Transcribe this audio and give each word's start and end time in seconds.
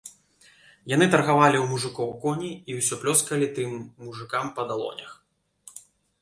Яны 0.93 1.05
таргавалі 1.15 1.57
ў 1.59 1.65
мужыкоў 1.73 2.09
коні 2.23 2.49
і 2.71 2.79
ўсё 2.79 2.93
плёскалі 3.05 3.51
тым 3.59 3.77
мужыкам 4.07 4.45
па 4.57 4.61
далонях. 4.73 5.11